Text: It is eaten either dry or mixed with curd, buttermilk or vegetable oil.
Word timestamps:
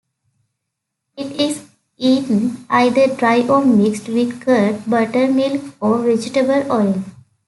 It 1.15 1.39
is 1.39 1.67
eaten 1.99 2.65
either 2.71 3.15
dry 3.15 3.41
or 3.47 3.63
mixed 3.63 4.07
with 4.09 4.41
curd, 4.41 4.81
buttermilk 4.89 5.75
or 5.79 5.99
vegetable 5.99 6.71
oil. 6.73 7.03